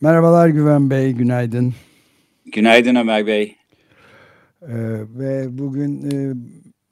[0.00, 1.74] Merhabalar Güven Bey, günaydın.
[2.52, 3.56] Günaydın Ömer Bey.
[4.62, 4.68] Ee,
[5.18, 6.34] ve bugün e,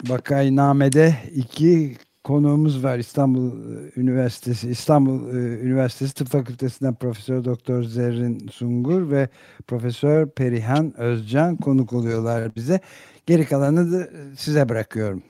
[0.09, 2.99] Vakainame'de iki konuğumuz var.
[2.99, 3.53] İstanbul
[3.97, 9.29] Üniversitesi, İstanbul e, Üniversitesi Tıp Fakültesinden Profesör Doktor Zerrin Sungur ve
[9.67, 12.81] Profesör Perihan Özcan konuk oluyorlar bize.
[13.27, 15.23] Geri kalanı da size bırakıyorum.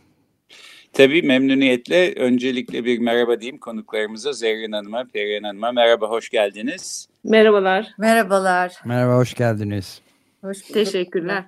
[0.95, 5.73] Tabii memnuniyetle öncelikle bir merhaba diyeyim konuklarımıza Zerrin Hanım'a, Perihan Hanım'a.
[5.73, 7.09] Merhaba, hoş geldiniz.
[7.25, 7.95] Merhabalar.
[7.99, 8.75] Merhabalar.
[8.85, 10.01] Merhaba, hoş geldiniz.
[10.41, 10.75] Hoş bulduk.
[10.75, 11.45] Teşekkürler.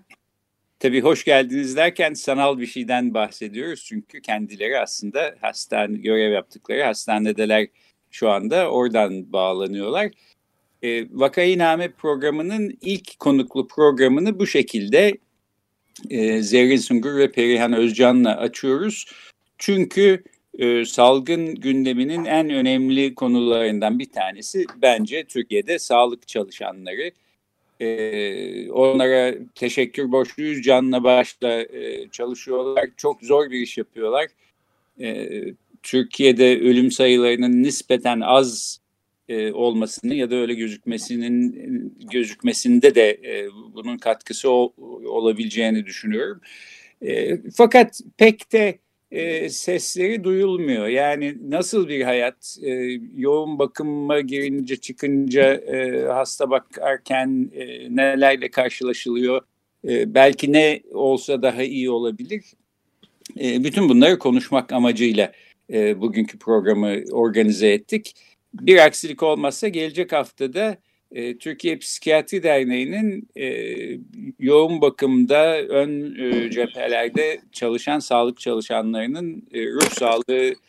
[0.79, 3.85] Tabii hoş geldiniz derken sanal bir şeyden bahsediyoruz.
[3.85, 7.67] Çünkü kendileri aslında hastane görev yaptıkları hastanedeler
[8.11, 10.11] şu anda oradan bağlanıyorlar.
[10.83, 15.19] E, Vakayiname programının ilk konuklu programını bu şekilde
[16.11, 19.07] e, Zerrin Sungur ve Perihan Özcan'la açıyoruz.
[19.59, 20.23] Çünkü
[20.59, 27.11] e, salgın gündeminin en önemli konularından bir tanesi bence Türkiye'de sağlık çalışanları.
[27.81, 30.63] E, onlara teşekkür borçluyuz.
[30.63, 32.85] Canla başla e, çalışıyorlar.
[32.97, 34.27] Çok zor bir iş yapıyorlar.
[35.01, 35.29] E,
[35.83, 38.81] Türkiye'de ölüm sayılarının nispeten az
[39.29, 41.53] e, olmasını ya da öyle gözükmesinin
[42.13, 44.73] gözükmesinde de e, bunun katkısı ol,
[45.05, 46.41] olabileceğini düşünüyorum.
[47.03, 48.79] E, fakat pek de
[49.11, 50.87] e, sesleri duyulmuyor.
[50.87, 52.57] Yani nasıl bir hayat?
[52.63, 52.71] E,
[53.17, 59.41] yoğun bakıma girince çıkınca e, hasta bakarken e, nelerle karşılaşılıyor?
[59.89, 62.45] E, belki ne olsa daha iyi olabilir.
[63.41, 65.33] E, bütün bunları konuşmak amacıyla
[65.73, 68.15] e, bugünkü programı organize ettik.
[68.55, 70.79] Bir aksilik olmazsa gelecek haftada
[71.13, 73.49] e, Türkiye Psikiyatri Derneği'nin e,
[74.39, 80.61] yoğun bakımda ön e, cephelerde çalışan sağlık çalışanlarının e, ruh sağlığının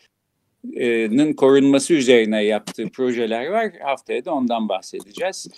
[1.32, 3.72] korunması üzerine yaptığı projeler var.
[3.82, 5.48] Haftaya da ondan bahsedeceğiz.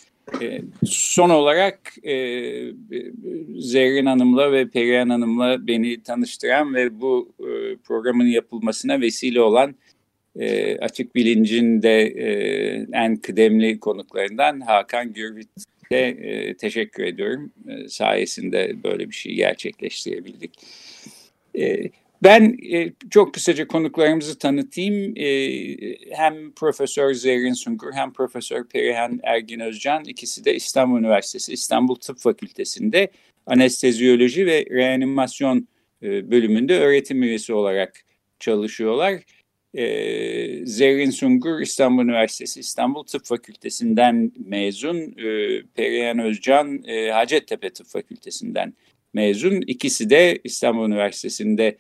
[0.43, 2.15] E, son olarak e,
[3.59, 9.75] Zerrin Hanım'la ve Perihan Hanım'la beni tanıştıran ve bu e, programın yapılmasına vesile olan
[10.39, 12.29] e, açık bilincin de e,
[12.93, 17.53] en kıdemli konuklarından Hakan Gürvit'e e, teşekkür ediyorum.
[17.69, 20.55] E, sayesinde böyle bir şey gerçekleştirebildik.
[21.59, 21.91] E,
[22.23, 25.17] ben e, çok kısaca konuklarımızı tanıtayım.
[25.17, 25.27] E,
[26.11, 32.19] hem Profesör Zerrin Sungur hem Profesör Perihan Ergin Özcan ikisi de İstanbul Üniversitesi İstanbul Tıp
[32.19, 33.11] Fakültesi'nde
[33.47, 35.69] anesteziyoloji ve reanimasyon
[36.03, 38.05] e, bölümünde öğretim üyesi olarak
[38.41, 39.21] çalışıyorlar.
[39.75, 44.97] E, Zerrin Sungur İstanbul Üniversitesi İstanbul Tıp Fakültesinden mezun.
[44.97, 48.75] E, Perihan Özcan e, Hacettepe Tıp Fakültesinden
[49.13, 49.61] mezun.
[49.67, 51.77] İkisi de İstanbul Üniversitesi'nde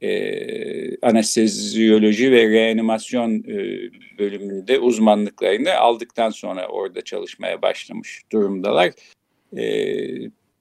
[0.00, 3.56] e, anesteziyoloji ve reanimasyon e,
[4.18, 8.92] bölümünde uzmanlıklarını aldıktan sonra orada çalışmaya başlamış durumdalar.
[9.56, 9.94] E,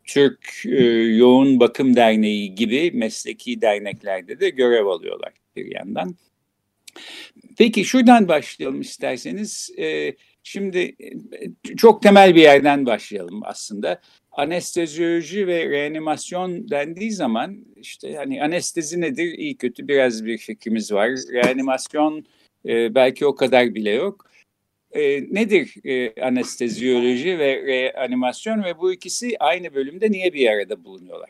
[0.06, 6.16] Türk e, Yoğun Bakım Derneği gibi mesleki derneklerde de görev alıyorlar bir yandan.
[7.58, 9.70] Peki şuradan başlayalım isterseniz.
[9.80, 10.96] Ee, şimdi
[11.70, 14.02] e, çok temel bir yerden başlayalım aslında.
[14.32, 21.10] Anesteziyoloji ve reanimasyon dendiği zaman işte hani anestezi nedir iyi kötü biraz bir fikrimiz var.
[21.10, 22.26] Reanimasyon
[22.66, 24.30] e, belki o kadar bile yok.
[24.92, 26.14] E, nedir e,
[27.40, 31.30] ve reanimasyon ve bu ikisi aynı bölümde niye bir arada bulunuyorlar?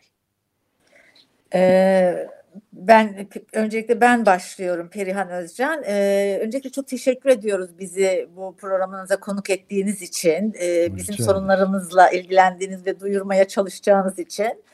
[1.52, 2.39] Evet
[2.72, 5.82] ben öncelikle ben başlıyorum Perihan Özcan.
[5.86, 12.10] Ee, öncelikle çok teşekkür ediyoruz bizi bu programınıza konuk ettiğiniz için, e, bizim Rica sorunlarımızla
[12.10, 14.64] ilgilendiğiniz ve duyurmaya çalışacağınız için.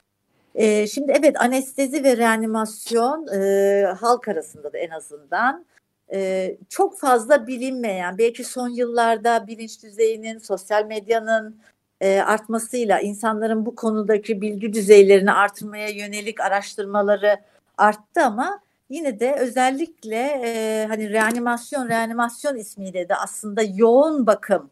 [0.55, 5.67] E, şimdi evet anestezi ve reanimasyon e, halk arasında da en azından
[6.13, 11.61] e, çok fazla bilinmeyen, belki son yıllarda bilinç düzeyinin, sosyal medyanın
[12.01, 17.37] e, artmasıyla insanların bu konudaki bilgi düzeylerini artırmaya yönelik araştırmaları
[17.77, 24.71] arttı ama yine de özellikle e, hani reanimasyon reanimasyon ismiyle de aslında yoğun bakım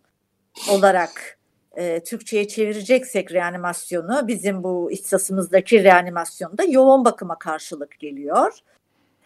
[0.71, 1.39] olarak
[1.77, 8.59] e, Türkçe'ye çevireceksek reanimasyonu bizim bu ihtisasımızdaki reanimasyonda yoğun bakıma karşılık geliyor.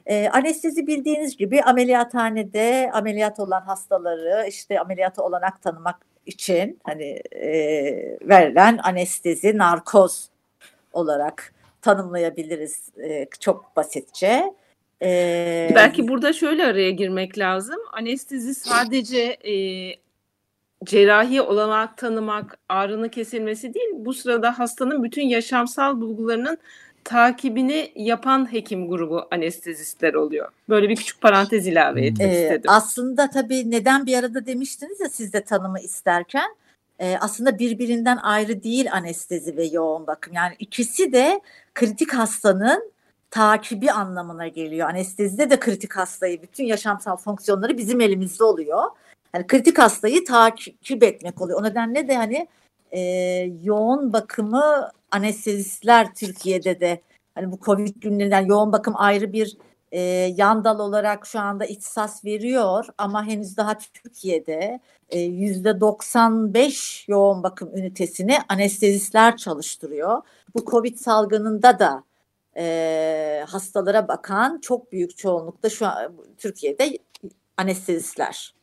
[0.06, 5.96] E, anestezi bildiğiniz gibi ameliyathanede ameliyat olan hastaları işte ameliyata olanak tanımak
[6.26, 7.50] için hani e,
[8.22, 10.28] verilen anestezi narkoz
[10.92, 11.54] olarak
[11.88, 14.54] tanımlayabiliriz e, çok basitçe.
[15.02, 17.76] Ee, Belki burada şöyle araya girmek lazım.
[17.92, 19.54] Anestezi sadece e,
[20.84, 23.88] cerrahi olanak tanımak, ağrının kesilmesi değil.
[23.92, 26.58] Bu sırada hastanın bütün yaşamsal bulgularının
[27.04, 30.48] takibini yapan hekim grubu anestezistler oluyor.
[30.68, 32.70] Böyle bir küçük parantez ilave etmek ee, istedim.
[32.70, 36.50] Aslında tabii neden bir arada demiştiniz ya siz de tanımı isterken
[36.98, 40.32] e, aslında birbirinden ayrı değil anestezi ve yoğun bakım.
[40.32, 41.40] Yani ikisi de
[41.74, 42.92] kritik hastanın
[43.30, 44.88] takibi anlamına geliyor.
[44.88, 48.82] Anestezide de kritik hastayı, bütün yaşamsal fonksiyonları bizim elimizde oluyor.
[49.34, 51.60] Yani kritik hastayı takip etmek oluyor.
[51.60, 52.48] O nedenle de hani
[52.90, 53.00] e,
[53.62, 57.02] yoğun bakımı anestezistler Türkiye'de de
[57.34, 59.56] hani bu Covid günlerinden yoğun bakım ayrı bir
[59.92, 60.00] e,
[60.36, 64.80] yan dal olarak şu anda ihtisas veriyor ama henüz daha Türkiye'de
[65.16, 70.22] yüzde 95 yoğun bakım ünitesini anestezistler çalıştırıyor.
[70.54, 72.04] Bu Covid salgınında da
[72.56, 76.98] e, hastalara bakan çok büyük çoğunlukta şu an Türkiye'de
[77.56, 78.54] anestezistler.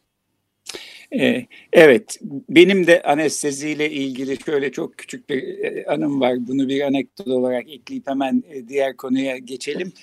[1.74, 2.20] Evet,
[2.50, 6.48] benim de anesteziyle ilgili şöyle çok küçük bir anım var.
[6.48, 9.94] Bunu bir anekdot olarak ekleyip hemen diğer konuya geçelim.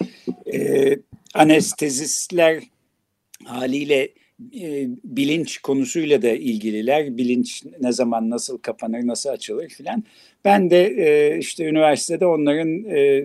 [1.35, 2.63] Anestezistler
[3.45, 4.09] haliyle
[4.61, 7.17] e, bilinç konusuyla da ilgililer.
[7.17, 10.05] Bilinç ne zaman nasıl kapanır, nasıl açılır filan.
[10.45, 13.25] Ben de e, işte üniversitede onların e,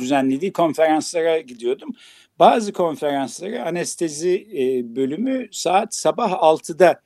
[0.00, 1.94] düzenlediği konferanslara gidiyordum.
[2.38, 7.00] Bazı konferansları anestezi e, bölümü saat sabah 6'da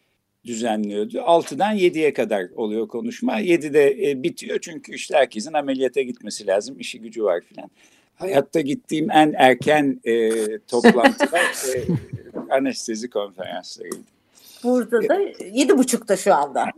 [0.44, 1.19] düzenliyordu.
[1.19, 3.40] 6'dan 7'ye kadar oluyor konuşma.
[3.40, 6.81] 7'de e, bitiyor çünkü işte herkesin ameliyata gitmesi lazım.
[6.81, 7.70] işi gücü var filan.
[8.16, 11.84] Hayatta gittiğim en erken e, toplantılar e,
[12.50, 14.16] anestezi konferanslarıydı.
[14.64, 15.18] Burada da
[15.52, 16.70] yedi buçukta şu anda.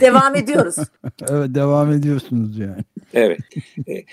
[0.00, 0.76] devam ediyoruz.
[1.30, 2.82] Evet devam ediyorsunuz yani.
[3.14, 3.40] Evet.
[3.88, 4.04] E,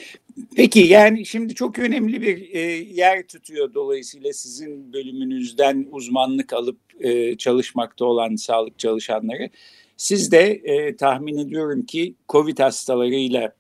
[0.56, 2.60] peki yani şimdi çok önemli bir e,
[2.94, 9.50] yer tutuyor dolayısıyla sizin bölümünüzden uzmanlık alıp e, çalışmakta olan sağlık çalışanları.
[9.98, 10.62] Siz de
[11.00, 13.54] tahmin ediyorum ki COVID hastalarıyla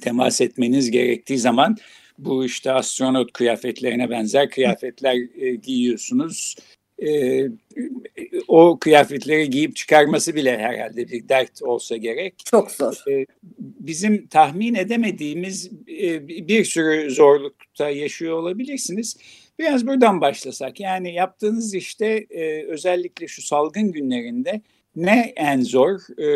[0.00, 1.76] temas etmeniz gerektiği zaman
[2.24, 6.56] bu işte astronot kıyafetlerine benzer kıyafetler e, giyiyorsunuz
[7.02, 7.42] e,
[8.48, 12.34] o kıyafetleri giyip çıkarması bile herhalde bir dert olsa gerek.
[12.44, 13.02] Çok zor.
[13.10, 13.26] E,
[13.58, 19.16] bizim tahmin edemediğimiz e, bir sürü zorlukta yaşıyor olabilirsiniz.
[19.58, 20.80] Biraz buradan başlasak.
[20.80, 24.60] Yani yaptığınız işte e, özellikle şu salgın günlerinde
[24.96, 26.28] ne en zor e,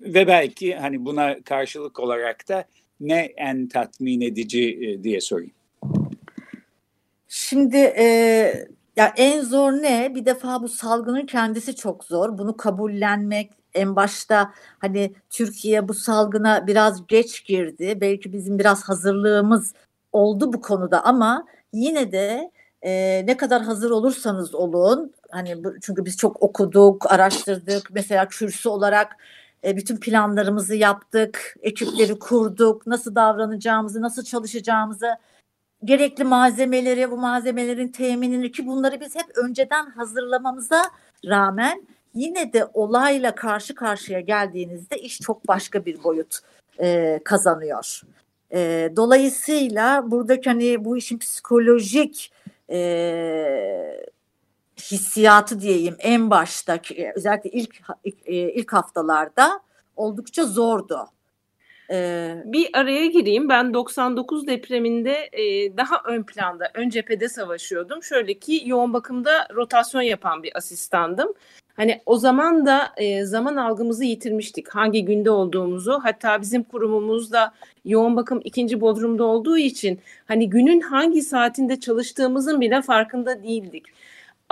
[0.00, 2.64] ve belki hani buna karşılık olarak da
[3.08, 5.52] ne en tatmin edici e, diye sorayım.
[7.28, 8.06] Şimdi e,
[8.96, 10.14] ya en zor ne?
[10.14, 12.38] Bir defa bu salgının kendisi çok zor.
[12.38, 17.98] Bunu kabullenmek en başta hani Türkiye bu salgına biraz geç girdi.
[18.00, 19.72] Belki bizim biraz hazırlığımız
[20.12, 22.50] oldu bu konuda ama yine de
[22.82, 27.90] e, ne kadar hazır olursanız olun hani bu, çünkü biz çok okuduk, araştırdık.
[27.94, 29.16] Mesela kürsü olarak
[29.64, 35.16] e, bütün planlarımızı yaptık, ekipleri kurduk, nasıl davranacağımızı, nasıl çalışacağımızı
[35.84, 40.82] gerekli malzemeleri, bu malzemelerin teminini ki bunları biz hep önceden hazırlamamıza
[41.26, 46.38] rağmen yine de olayla karşı karşıya geldiğinizde iş çok başka bir boyut
[46.80, 48.00] e, kazanıyor.
[48.52, 52.32] E, dolayısıyla buradaki hani bu işin psikolojik
[52.70, 52.78] e,
[54.82, 59.60] hissiyatı diyeyim en baştaki özellikle ilk e, ilk haftalarda
[59.96, 61.08] oldukça zordu.
[61.90, 63.48] Ee, bir araya gireyim.
[63.48, 68.02] Ben 99 depreminde e, daha ön planda, ön cephede savaşıyordum.
[68.02, 71.34] Şöyle ki yoğun bakımda rotasyon yapan bir asistandım.
[71.76, 74.68] Hani o zaman da e, zaman algımızı yitirmiştik.
[74.68, 76.00] Hangi günde olduğumuzu.
[76.02, 77.54] Hatta bizim kurumumuzda
[77.84, 83.84] yoğun bakım ikinci bodrumda olduğu için hani günün hangi saatinde çalıştığımızın bile farkında değildik.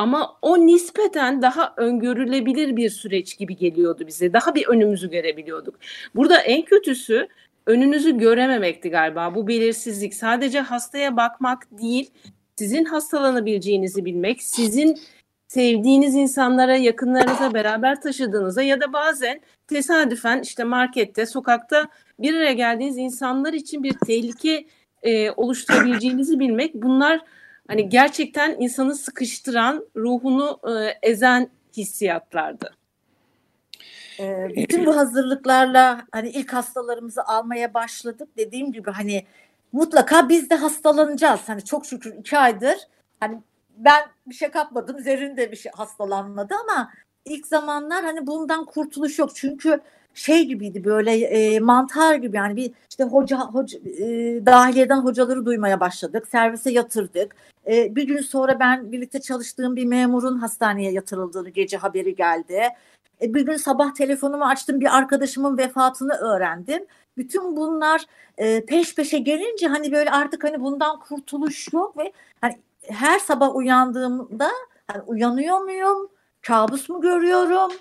[0.02, 4.32] Ama o nispeten daha öngörülebilir bir süreç gibi geliyordu bize.
[4.32, 5.75] Daha bir önümüzü görebiliyorduk.
[6.14, 7.28] Burada en kötüsü
[7.66, 9.35] önünüzü görememekti galiba.
[9.35, 12.11] Bu belirsizlik sadece hastaya bakmak değil,
[12.56, 14.99] sizin hastalanabileceğinizi bilmek, sizin
[15.49, 22.99] sevdiğiniz insanlara, yakınlarınıza beraber taşıdığınıza ya da bazen tesadüfen işte markette, sokakta bir araya geldiğiniz
[22.99, 24.66] insanlar için bir tehlike
[25.02, 26.75] e, oluşturabileceğinizi bilmek.
[26.75, 27.21] Bunlar
[27.69, 32.76] hani gerçekten insanı sıkıştıran, ruhunu e, ezen hissiyatlardı.
[34.21, 38.28] Ee, bütün bu hazırlıklarla hani ilk hastalarımızı almaya başladık.
[38.37, 39.26] Dediğim gibi hani
[39.73, 41.40] mutlaka biz de hastalanacağız.
[41.47, 42.76] Hani çok şükür iki aydır
[43.21, 43.42] hani
[43.76, 45.00] ben bir şey kapmadım.
[45.00, 46.90] Zerrin de bir şey hastalanmadı ama
[47.25, 49.31] ilk zamanlar hani bundan kurtuluş yok.
[49.35, 49.81] Çünkü
[50.14, 54.07] şey gibiydi böyle e, mantar gibi yani bir işte hoca, hoca e,
[54.47, 56.28] dahiliyeden hocaları duymaya başladık.
[56.28, 57.37] Servise yatırdık.
[57.66, 62.62] E, bir gün sonra ben birlikte çalıştığım bir memurun hastaneye yatırıldığını gece haberi geldi.
[63.23, 66.87] E, bir gün sabah telefonumu açtım bir arkadaşımın vefatını öğrendim.
[67.16, 68.07] Bütün bunlar
[68.38, 73.57] e, peş peşe gelince hani böyle artık hani bundan kurtuluş yok ve hani her sabah
[73.57, 74.50] uyandığımda
[74.87, 76.09] hani uyanıyor muyum?
[76.42, 77.73] Kabus mu görüyorum?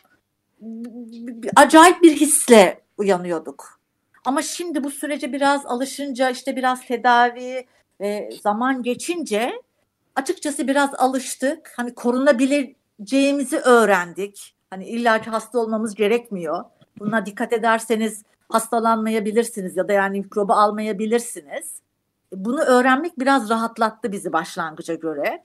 [1.55, 3.79] Acayip bir hisle uyanıyorduk.
[4.25, 7.67] Ama şimdi bu sürece biraz alışınca işte biraz tedavi
[8.01, 9.61] ve zaman geçince
[10.15, 11.73] açıkçası biraz alıştık.
[11.75, 14.55] Hani korunabileceğimizi öğrendik.
[14.69, 16.63] Hani illaki hasta olmamız gerekmiyor.
[16.99, 21.81] Buna dikkat ederseniz hastalanmayabilirsiniz ya da yani mikrobu almayabilirsiniz.
[22.31, 25.43] Bunu öğrenmek biraz rahatlattı bizi başlangıca göre.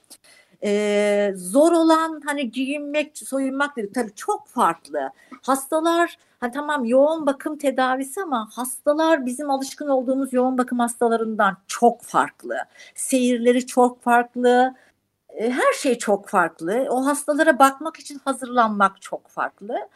[0.64, 3.94] Ee, zor olan hani giyinmek, soyunmak dedik.
[3.94, 5.10] Tabii çok farklı.
[5.42, 12.02] Hastalar hani tamam yoğun bakım tedavisi ama hastalar bizim alışkın olduğumuz yoğun bakım hastalarından çok
[12.02, 12.56] farklı.
[12.94, 14.74] Seyirleri çok farklı.
[15.38, 16.86] Her şey çok farklı.
[16.90, 19.88] O hastalara bakmak için hazırlanmak çok farklı.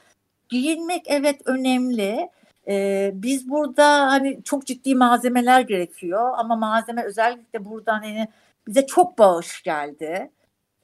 [0.49, 2.31] Giyinmek evet önemli.
[2.69, 8.29] Ee, biz burada hani çok ciddi malzemeler gerekiyor ama malzeme özellikle buradan hani
[8.67, 10.31] bize çok bağış geldi.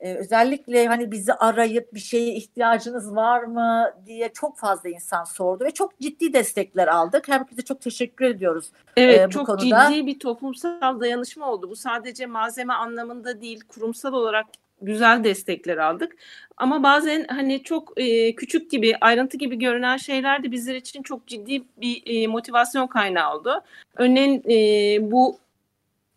[0.00, 5.64] Ee, özellikle hani bizi arayıp bir şeye ihtiyacınız var mı diye çok fazla insan sordu
[5.64, 7.28] ve çok ciddi destekler aldık.
[7.28, 8.70] Herkese çok teşekkür ediyoruz.
[8.96, 9.88] Evet e, bu çok konuda.
[9.88, 11.70] ciddi bir toplumsal dayanışma oldu.
[11.70, 14.46] Bu sadece malzeme anlamında değil kurumsal olarak
[14.82, 16.16] güzel destekler aldık.
[16.56, 21.26] Ama bazen hani çok e, küçük gibi, ayrıntı gibi görünen şeyler de bizler için çok
[21.26, 23.60] ciddi bir e, motivasyon kaynağı oldu.
[23.96, 25.38] Örneğin e, bu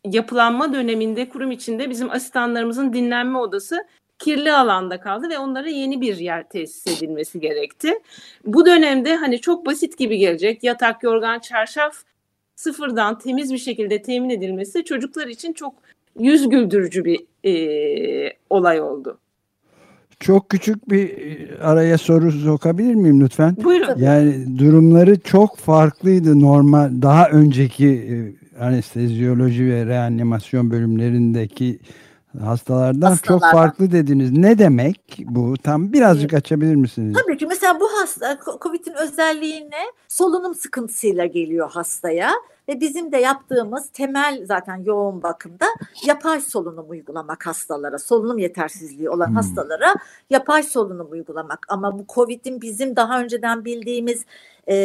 [0.06, 3.86] yapılanma döneminde kurum içinde bizim asistanlarımızın dinlenme odası
[4.20, 7.94] kirli alanda kaldı ve onlara yeni bir yer tesis edilmesi gerekti.
[8.46, 11.96] Bu dönemde hani çok basit gibi gelecek yatak, yorgan, çarşaf
[12.56, 15.74] sıfırdan temiz bir şekilde temin edilmesi çocuklar için çok
[16.20, 19.18] yüz güldürücü bir e, olay oldu.
[20.20, 23.56] Çok küçük bir e, araya soru sokabilir miyim lütfen?
[23.64, 24.00] Buyurun.
[24.00, 28.16] Yani durumları çok farklıydı normal daha önceki e,
[28.60, 31.80] anesteziyoloji ve reanimasyon bölümlerindeki
[32.42, 34.32] hastalardan, hastalardan çok farklı dediniz.
[34.32, 35.58] Ne demek bu?
[35.64, 37.18] Tam birazcık açabilir misiniz?
[37.24, 39.92] Tabii ki mesela bu hasta COVID'in özelliği ne?
[40.08, 42.32] Solunum sıkıntısıyla geliyor hastaya
[42.70, 45.66] ve bizim de yaptığımız temel zaten yoğun bakımda
[46.06, 49.36] yapay solunum uygulamak hastalara, solunum yetersizliği olan hmm.
[49.36, 49.96] hastalara
[50.30, 51.66] yapay solunum uygulamak.
[51.70, 54.26] Ama bu COVID'in bizim daha önceden bildiğimiz
[54.68, 54.76] e,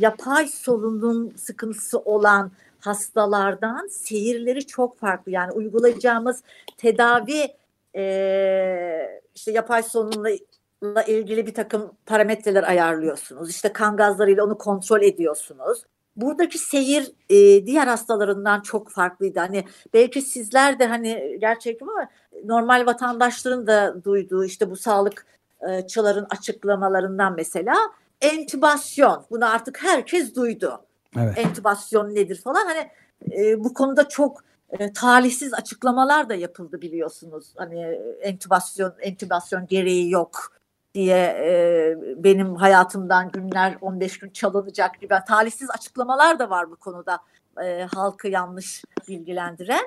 [0.00, 2.50] yapay solunum sıkıntısı olan
[2.86, 5.32] hastalardan seyirleri çok farklı.
[5.32, 6.42] Yani uygulayacağımız
[6.76, 7.48] tedavi
[7.96, 13.50] e, işte yapay solunumla ilgili bir takım parametreler ayarlıyorsunuz.
[13.50, 15.82] İşte kan gazlarıyla onu kontrol ediyorsunuz.
[16.16, 19.40] Buradaki seyir e, diğer hastalarından çok farklıydı.
[19.40, 19.64] Hani
[19.94, 22.08] belki sizler de hani gerçekten ama
[22.44, 27.76] normal vatandaşların da duyduğu işte bu sağlıkçıların açıklamalarından mesela
[28.20, 29.24] entübasyon.
[29.30, 30.85] Bunu artık herkes duydu.
[31.18, 31.38] Evet.
[31.38, 32.66] Entübasyon nedir falan.
[32.66, 32.90] Hani
[33.38, 37.46] e, bu konuda çok e, talihsiz açıklamalar da yapıldı biliyorsunuz.
[37.56, 37.80] Hani
[38.20, 40.52] entübasyon entübasyon gereği yok
[40.94, 41.94] diye e,
[42.24, 47.18] benim hayatımdan günler 15 gün çalınacak gibi talihsiz açıklamalar da var bu konuda
[47.64, 49.84] e, halkı yanlış bilgilendiren.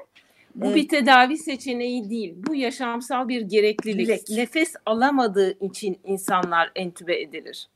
[0.55, 2.35] Bu e, bir tedavi seçeneği değil.
[2.47, 4.07] Bu yaşamsal bir gereklilik.
[4.07, 4.29] Direkt.
[4.29, 7.69] Nefes alamadığı için insanlar entübe edilir.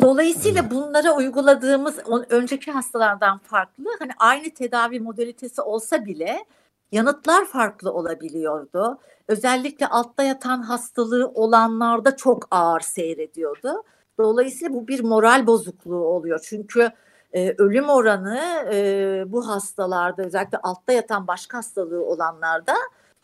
[0.00, 6.44] Dolayısıyla bunlara uyguladığımız önceki hastalardan farklı hani aynı tedavi modalitesi olsa bile
[6.92, 8.98] yanıtlar farklı olabiliyordu.
[9.28, 13.82] Özellikle altta yatan hastalığı olanlarda çok ağır seyrediyordu.
[14.18, 16.40] Dolayısıyla bu bir moral bozukluğu oluyor.
[16.42, 16.90] Çünkü
[17.32, 18.38] e, ölüm oranı
[18.72, 22.74] e, bu hastalarda özellikle altta yatan başka hastalığı olanlarda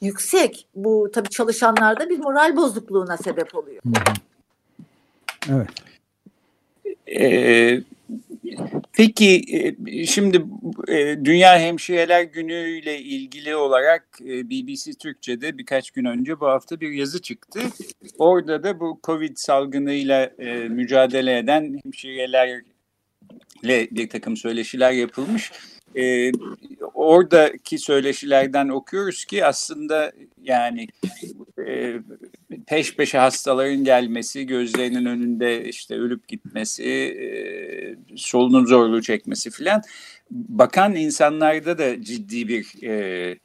[0.01, 0.69] yüksek.
[0.75, 3.83] Bu tabii çalışanlarda bir moral bozukluğuna sebep oluyor.
[5.51, 5.96] Evet.
[7.11, 7.81] Ee,
[8.93, 9.43] peki
[9.87, 10.45] e, şimdi
[10.89, 16.81] e, Dünya Hemşireler Günü ile ilgili olarak e, BBC Türkçe'de birkaç gün önce bu hafta
[16.81, 17.61] bir yazı çıktı.
[18.19, 20.31] Orada da bu Covid salgınıyla
[20.69, 22.65] mücadele eden hemşirelerle
[23.91, 25.53] bir takım söyleşiler yapılmış.
[25.97, 26.33] Ee,
[26.95, 30.13] oradaki söyleşilerden okuyoruz ki aslında
[30.43, 30.87] yani
[32.67, 37.29] peş peşe hastaların gelmesi, gözlerinin önünde işte ölüp gitmesi, e,
[38.17, 39.83] solunum zorluğu çekmesi filan
[40.31, 43.39] bakan insanlarda da ciddi bir e,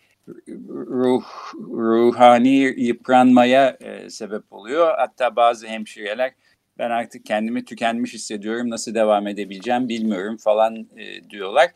[0.70, 1.24] ruh
[1.56, 4.94] ruhani yıpranmaya e, sebep oluyor.
[4.98, 6.32] Hatta bazı hemşireler
[6.78, 11.72] ben artık kendimi tükenmiş hissediyorum nasıl devam edebileceğim bilmiyorum falan e, diyorlar.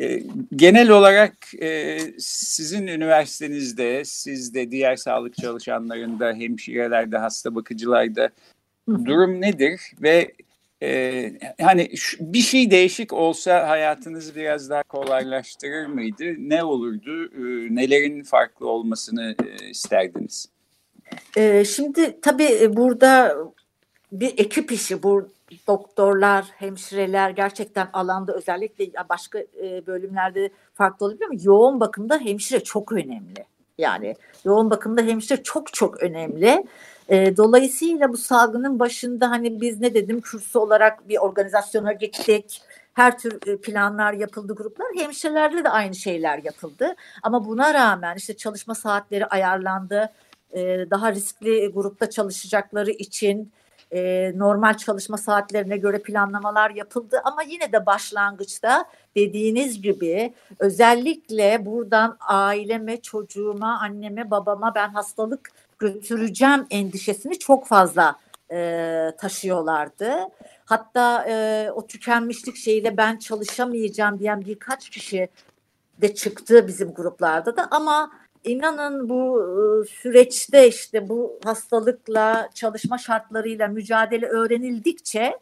[0.00, 0.22] E,
[0.56, 8.30] genel olarak e, sizin üniversitenizde, sizde diğer sağlık çalışanlarında, hemşirelerde, hasta bakıcılarda
[8.88, 10.32] durum nedir ve
[10.82, 11.90] e, hani
[12.20, 16.24] bir şey değişik olsa hayatınızı biraz daha kolaylaştırır mıydı?
[16.38, 17.24] Ne olurdu?
[17.24, 20.48] E, nelerin farklı olmasını e, isterdiniz?
[21.36, 23.36] E, şimdi tabii burada
[24.12, 25.28] bir ekip işi bu
[25.66, 32.92] doktorlar, hemşireler gerçekten alanda özellikle başka e, bölümlerde farklı olabilir ama yoğun bakımda hemşire çok
[32.92, 33.44] önemli.
[33.78, 36.66] Yani yoğun bakımda hemşire çok çok önemli.
[37.08, 42.62] E, dolayısıyla bu salgının başında hani biz ne dedim kürsü olarak bir organizasyona gittik.
[42.94, 44.86] Her tür e, planlar yapıldı gruplar.
[44.96, 46.94] Hemşirelerde de aynı şeyler yapıldı.
[47.22, 50.12] Ama buna rağmen işte çalışma saatleri ayarlandı.
[50.90, 53.52] Daha riskli grupta çalışacakları için
[53.90, 58.84] e, normal çalışma saatlerine göre planlamalar yapıldı ama yine de başlangıçta
[59.16, 68.16] dediğiniz gibi özellikle buradan aileme, çocuğuma, anneme, babama ben hastalık götüreceğim endişesini çok fazla
[68.52, 70.14] e, taşıyorlardı.
[70.64, 75.28] Hatta e, o tükenmişlik şeyiyle ben çalışamayacağım diyen birkaç kişi
[76.00, 78.10] de çıktı bizim gruplarda da ama
[78.46, 79.44] inanın bu
[79.90, 85.38] süreçte işte bu hastalıkla çalışma şartlarıyla mücadele öğrenildikçe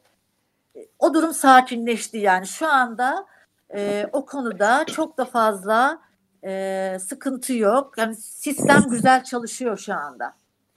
[0.98, 3.26] o durum sakinleşti yani şu anda
[3.74, 6.00] e, o konuda çok da fazla
[6.44, 10.34] e, sıkıntı yok yani sistem güzel çalışıyor şu anda.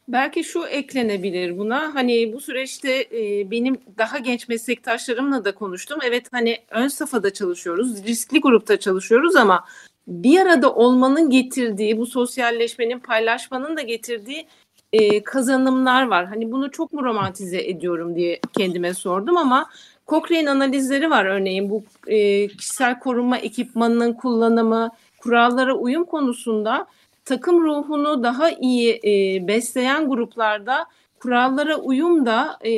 [0.08, 1.96] Belki şu eklenebilir buna.
[1.96, 6.00] Hani bu süreçte e, benim daha genç meslektaşlarımla da konuştum.
[6.04, 9.66] Evet hani ön safhada çalışıyoruz, riskli grupta çalışıyoruz ama
[10.08, 14.48] bir arada olmanın getirdiği, bu sosyalleşmenin, paylaşmanın da getirdiği
[14.94, 16.26] e, kazanımlar var.
[16.26, 19.70] Hani bunu çok mu romantize ediyorum diye kendime sordum ama
[20.08, 26.88] Cochrane analizleri var örneğin bu e, kişisel korunma ekipmanının kullanımı, kurallara uyum konusunda
[27.26, 30.86] takım ruhunu daha iyi e, besleyen gruplarda
[31.20, 32.72] kurallara uyum da e,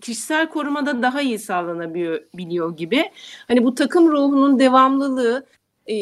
[0.00, 3.10] kişisel korumada daha iyi sağlanabiliyor gibi.
[3.48, 5.46] Hani bu takım ruhunun devamlılığı
[5.90, 5.96] e,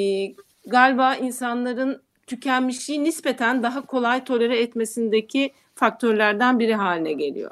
[0.67, 7.51] galiba insanların tükenmişliği nispeten daha kolay tolere etmesindeki faktörlerden biri haline geliyor.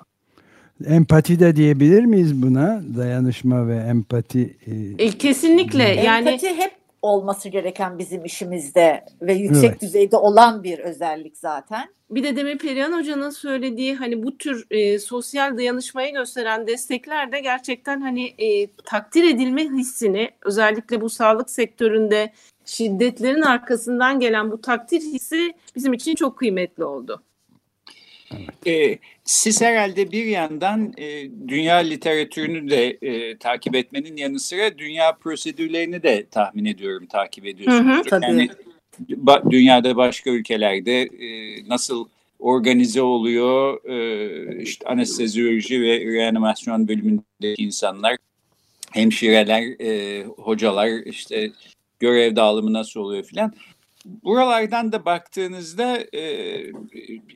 [0.87, 2.83] Empati de diyebilir miyiz buna?
[2.97, 4.57] Dayanışma ve empati.
[4.99, 5.83] E, e kesinlikle.
[5.83, 9.81] Yani empati hep olması gereken bizim işimizde ve yüksek evet.
[9.81, 11.89] düzeyde olan bir özellik zaten.
[12.11, 17.41] Bir de Demir Perihan Hoca'nın söylediği hani bu tür e, sosyal dayanışmayı gösteren destekler de
[17.41, 22.33] gerçekten hani e, takdir edilme hissini özellikle bu sağlık sektöründe
[22.65, 27.23] şiddetlerin arkasından gelen bu takdir hissi bizim için çok kıymetli oldu.
[28.31, 28.67] Evet.
[28.67, 35.13] E, siz herhalde bir yandan e, dünya literatürünü de e, takip etmenin yanı sıra dünya
[35.13, 38.07] prosedürlerini de tahmin ediyorum takip ediyorsunuz.
[38.11, 38.49] Hı hı, Yani
[39.09, 41.29] ba, dünyada başka ülkelerde e,
[41.69, 42.09] nasıl
[42.39, 48.17] organize oluyor e, işte anestezioloji ve reanimasyon bölümündeki insanlar,
[48.93, 51.51] hemşireler, e, hocalar işte
[52.01, 53.53] görev dağılımı nasıl oluyor filan
[54.25, 56.57] buralardan da baktığınızda e,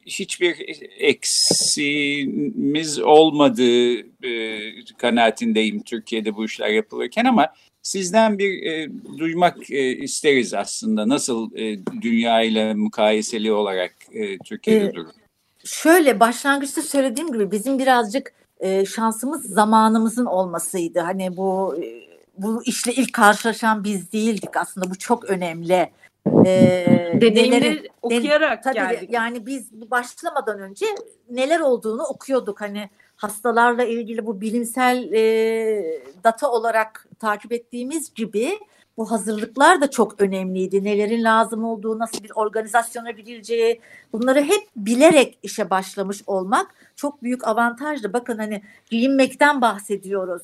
[0.06, 0.56] hiçbir
[0.98, 4.61] eksimiz olmadığı e,
[4.98, 7.48] kanaatindeyim Türkiye'de bu işler yapılırken ama
[7.83, 14.85] sizden bir e, duymak e, isteriz aslında nasıl e, dünya ile mukayeseli olarak e, Türkiye'de
[14.85, 15.12] ee, durum.
[15.64, 21.00] Şöyle başlangıçta söylediğim gibi bizim birazcık e, şansımız zamanımızın olmasıydı.
[21.00, 25.90] Hani bu e, bu işle ilk karşılaşan biz değildik aslında bu çok önemli
[26.46, 29.09] e, deneyimleri okuyarak tabii geldik.
[29.12, 30.87] Yani biz başlamadan önce
[31.30, 32.61] neler olduğunu okuyorduk.
[32.61, 38.59] Hani hastalarla ilgili bu bilimsel e, data olarak takip ettiğimiz gibi
[38.96, 40.85] bu hazırlıklar da çok önemliydi.
[40.85, 43.80] Nelerin lazım olduğu, nasıl bir organizasyona gidileceği
[44.12, 48.12] bunları hep bilerek işe başlamış olmak çok büyük avantajdı.
[48.12, 50.42] Bakın hani giyinmekten bahsediyoruz.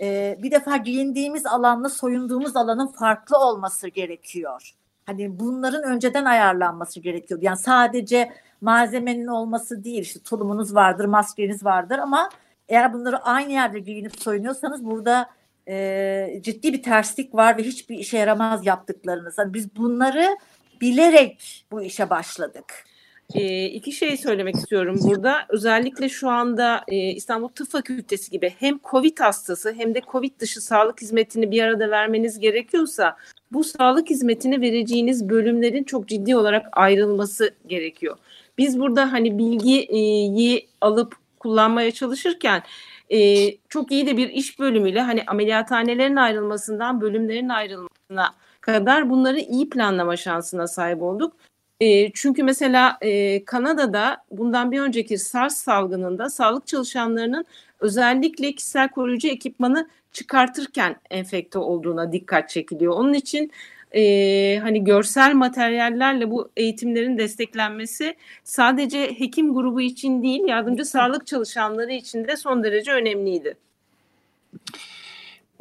[0.00, 4.74] Ee, bir defa giyindiğimiz alanla soyunduğumuz alanın farklı olması gerekiyor.
[5.06, 7.40] Hani bunların önceden ayarlanması gerekiyor.
[7.42, 12.30] Yani sadece malzemenin olması değil işte tulumunuz vardır, maskeniz vardır ama
[12.68, 15.30] eğer bunları aynı yerde giyinip soyunuyorsanız burada
[15.68, 19.38] e, ciddi bir terslik var ve hiçbir işe yaramaz yaptıklarınız.
[19.38, 20.38] Yani biz bunları
[20.80, 22.84] bilerek bu işe başladık.
[23.34, 25.46] E, iki şey söylemek istiyorum burada.
[25.48, 30.60] Özellikle şu anda e, İstanbul Tıp Fakültesi gibi hem COVID hastası hem de COVID dışı
[30.60, 33.16] sağlık hizmetini bir arada vermeniz gerekiyorsa
[33.52, 38.16] bu sağlık hizmetini vereceğiniz bölümlerin çok ciddi olarak ayrılması gerekiyor.
[38.58, 42.62] Biz burada hani bilgiyi alıp kullanmaya çalışırken
[43.10, 49.70] e, çok iyi de bir iş bölümüyle hani ameliyathanelerin ayrılmasından bölümlerin ayrılmasına kadar bunları iyi
[49.70, 51.32] planlama şansına sahip olduk.
[51.80, 57.44] E, çünkü mesela e, Kanada'da bundan bir önceki SARS salgınında sağlık çalışanlarının
[57.80, 62.92] özellikle kişisel koruyucu ekipmanı çıkartırken enfekte olduğuna dikkat çekiliyor.
[62.92, 63.52] Onun için
[63.92, 71.92] e, hani görsel materyallerle bu eğitimlerin desteklenmesi sadece hekim grubu için değil yardımcı sağlık çalışanları
[71.92, 73.56] için de son derece önemliydi.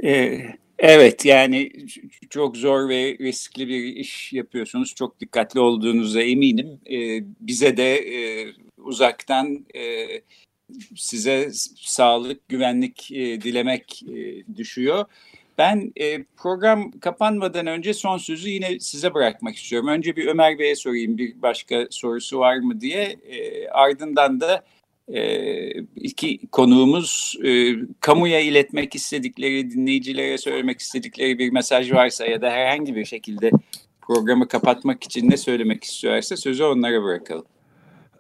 [0.04, 0.40] Ee,
[0.80, 1.72] evet yani
[2.30, 4.96] çok zor ve riskli bir iş yapıyorsunuz.
[4.96, 6.80] Çok dikkatli olduğunuza eminim.
[6.92, 10.08] Ee, bize de e, uzaktan e,
[10.96, 15.06] size sağlık, güvenlik e, dilemek e, düşüyor.
[15.58, 19.88] Ben e, program kapanmadan önce son sözü yine size bırakmak istiyorum.
[19.88, 23.04] Önce bir Ömer Bey'e sorayım bir başka sorusu var mı diye.
[23.04, 24.66] E, ardından da
[25.96, 32.96] iki konuğumuz e, kamuya iletmek istedikleri, dinleyicilere söylemek istedikleri bir mesaj varsa ya da herhangi
[32.96, 33.52] bir şekilde
[34.02, 37.46] programı kapatmak için ne söylemek istiyorsa sözü onlara bırakalım.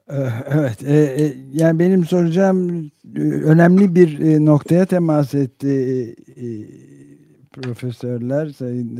[0.10, 0.15] Eh,
[0.54, 2.91] evet, e, e, yani benim soracağım
[3.43, 6.15] önemli bir noktaya temas etti
[7.52, 8.98] profesörler, sayın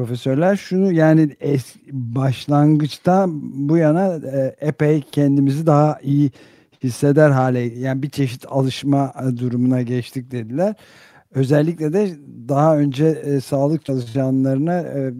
[0.00, 6.30] profesörler şunu yani es, başlangıçta bu yana e, epey kendimizi daha iyi
[6.84, 10.74] hisseder hale yani bir çeşit alışma durumuna geçtik dediler.
[11.34, 12.10] Özellikle de
[12.48, 15.12] daha önce e, sağlık çalışanlarına e,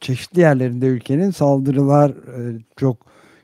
[0.00, 2.96] çeşitli yerlerinde ülkenin saldırılar e, çok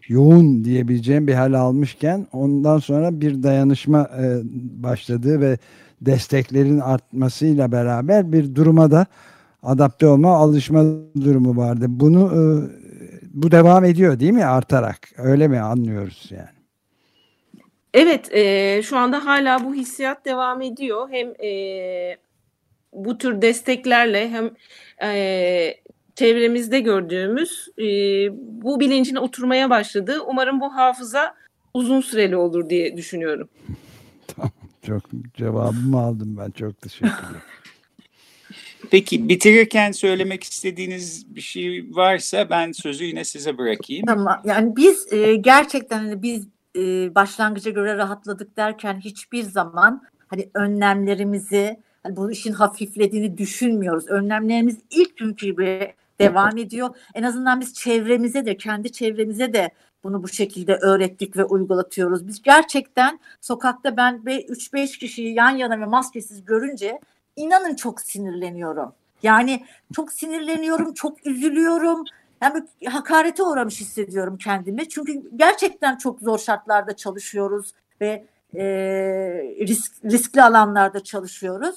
[0.08, 4.40] yoğun diyebileceğim bir hal almışken ondan sonra bir dayanışma e,
[4.82, 5.58] başladığı ve
[6.00, 9.06] desteklerin artmasıyla beraber bir duruma da
[9.62, 10.84] adapte olma, alışma
[11.20, 11.86] durumu vardı.
[11.88, 12.40] Bunu e,
[13.34, 14.98] bu devam ediyor değil mi artarak?
[15.16, 16.60] Öyle mi anlıyoruz yani?
[17.94, 21.08] Evet, e, şu anda hala bu hissiyat devam ediyor.
[21.10, 22.16] Hem e,
[22.92, 24.50] bu tür desteklerle hem
[25.02, 25.74] e,
[26.14, 27.84] çevremizde gördüğümüz e,
[28.62, 30.20] bu bilincine oturmaya başladı.
[30.26, 31.34] Umarım bu hafıza
[31.74, 33.48] uzun süreli olur diye düşünüyorum.
[34.26, 34.50] tamam.
[34.86, 35.02] Çok
[35.34, 36.50] cevabımı aldım ben.
[36.50, 37.40] Çok teşekkür ederim.
[38.90, 44.06] Peki bitirirken söylemek istediğiniz bir şey varsa ben sözü yine size bırakayım.
[44.06, 44.42] Tamam.
[44.44, 51.80] Yani biz e, gerçekten hani biz e, başlangıca göre rahatladık derken hiçbir zaman hani önlemlerimizi
[52.02, 54.08] hani bu işin hafiflediğini düşünmüyoruz.
[54.08, 56.96] Önlemlerimiz ilk günkü gibi devam ediyor.
[57.14, 59.70] En azından biz çevremize de kendi çevremize de
[60.04, 62.26] bunu bu şekilde öğrettik ve uygulatıyoruz.
[62.26, 67.00] Biz gerçekten sokakta ben 3-5 kişiyi yan yana ve maskesiz görünce
[67.40, 68.92] inanın çok sinirleniyorum.
[69.22, 69.64] Yani
[69.96, 72.04] çok sinirleniyorum, çok üzülüyorum.
[72.42, 74.88] Yani hakarete uğramış hissediyorum kendimi.
[74.88, 78.24] Çünkü gerçekten çok zor şartlarda çalışıyoruz ve
[78.54, 78.64] e,
[79.60, 81.76] risk, riskli alanlarda çalışıyoruz.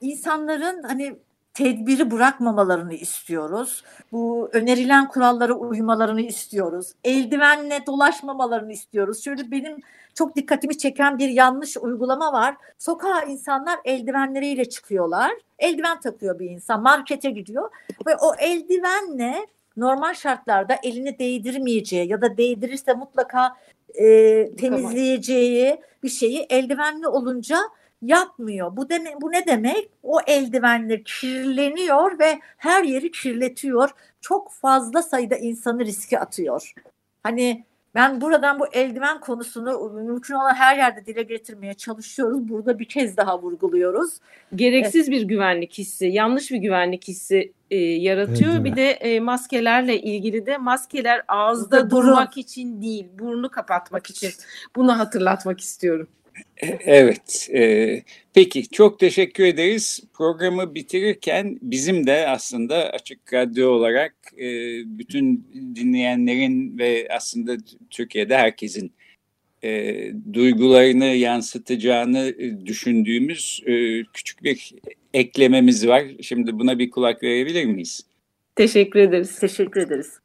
[0.00, 1.18] İnsanların hani
[1.54, 3.84] tedbiri bırakmamalarını istiyoruz.
[4.12, 6.92] Bu önerilen kurallara uymalarını istiyoruz.
[7.04, 9.24] Eldivenle dolaşmamalarını istiyoruz.
[9.24, 9.76] Şöyle benim
[10.14, 12.56] çok dikkatimi çeken bir yanlış uygulama var.
[12.78, 15.32] Sokağa insanlar eldivenleriyle çıkıyorlar.
[15.58, 17.70] Eldiven takıyor bir insan, markete gidiyor
[18.06, 23.56] ve o eldivenle normal şartlarda elini değdirmeyeceği ya da değdirirse mutlaka
[23.94, 27.58] e, temizleyeceği bir şeyi eldivenli olunca
[28.02, 28.76] yapmıyor.
[28.76, 29.90] Bu deme, bu ne demek?
[30.02, 33.90] O eldivenler kirleniyor ve her yeri kirletiyor.
[34.20, 36.72] Çok fazla sayıda insanı riske atıyor.
[37.22, 42.48] Hani ben buradan bu eldiven konusunu mümkün olan her yerde dile getirmeye çalışıyoruz.
[42.48, 44.18] Burada bir kez daha vurguluyoruz.
[44.54, 48.52] Gereksiz bir güvenlik hissi, yanlış bir güvenlik hissi e, yaratıyor.
[48.52, 54.30] Evet, bir de e, maskelerle ilgili de maskeler ağızda durmak için değil, burnu kapatmak için.
[54.76, 56.08] Bunu hatırlatmak istiyorum.
[56.86, 58.02] Evet, e,
[58.34, 60.00] peki çok teşekkür ederiz.
[60.14, 64.48] Programı bitirirken bizim de aslında Açık Radyo olarak e,
[64.98, 67.56] bütün dinleyenlerin ve aslında
[67.90, 68.92] Türkiye'de herkesin
[69.64, 69.94] e,
[70.32, 72.34] duygularını yansıtacağını
[72.66, 74.74] düşündüğümüz e, küçük bir
[75.14, 76.04] eklememiz var.
[76.22, 78.06] Şimdi buna bir kulak verebilir miyiz?
[78.56, 79.38] Teşekkür ederiz.
[79.38, 80.18] Teşekkür ederiz.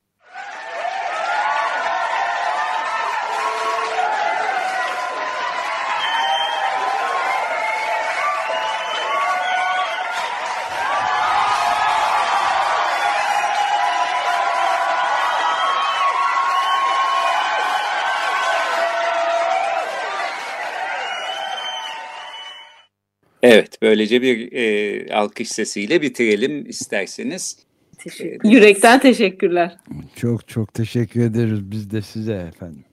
[23.47, 27.57] Evet, böylece bir e, alkış sesiyle bitirelim isterseniz.
[27.97, 29.77] Teşekkür Yürekten teşekkürler.
[30.15, 32.83] Çok çok teşekkür ederiz biz de size efendim.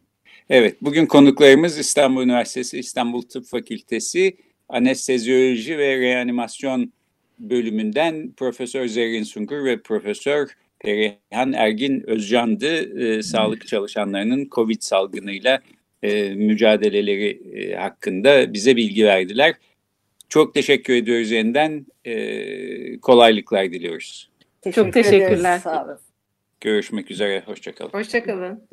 [0.51, 4.37] Evet, bugün konuklarımız İstanbul Üniversitesi İstanbul Tıp Fakültesi
[4.69, 6.93] Anestezyoloji ve Reanimasyon
[7.39, 10.49] bölümünden Profesör Zerrin Sungur ve Profesör
[10.81, 13.01] Perihan Ergin Özcan'dı.
[13.01, 15.61] E, sağlık çalışanlarının COVID salgınıyla
[16.03, 19.55] e, mücadeleleri e, hakkında bize bilgi verdiler.
[20.29, 21.87] Çok teşekkür ediyoruz yeniden.
[22.05, 24.31] E, kolaylıklar diliyoruz.
[24.63, 25.59] Teşekkür Çok teşekkürler.
[25.59, 25.99] Sağ olun.
[26.61, 27.43] Görüşmek üzere.
[27.47, 27.91] Hoşçakalın.
[27.91, 28.69] Hoşçakalın.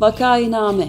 [0.00, 0.88] Vakainame